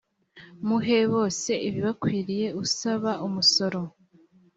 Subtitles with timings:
[0.67, 3.81] muhe bose ibibakwiriye usaba umusoro